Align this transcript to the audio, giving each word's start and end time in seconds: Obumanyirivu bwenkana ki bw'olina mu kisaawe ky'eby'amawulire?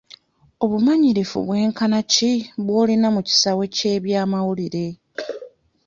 Obumanyirivu 0.63 1.37
bwenkana 1.47 1.99
ki 2.11 2.31
bw'olina 2.65 3.07
mu 3.15 3.21
kisaawe 3.27 3.65
ky'eby'amawulire? 3.75 4.85